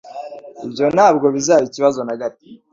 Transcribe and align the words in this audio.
Ibyo 0.65 0.85
ntabwo 0.95 1.25
bizaba 1.35 1.63
ikibazo 1.69 1.99
na 2.03 2.15
gato 2.21 2.45